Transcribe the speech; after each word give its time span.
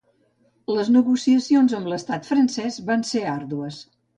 Les 0.77 0.89
negociacions 0.95 1.77
amb 1.81 1.91
l'estat 1.93 2.33
francès 2.33 2.81
van 2.91 3.07
ser 3.11 3.25
àrdues. 3.37 3.83